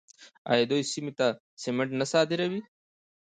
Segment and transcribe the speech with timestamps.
[0.51, 1.27] آیا دوی سیمې ته
[1.63, 2.61] سمنټ نه صادروي؟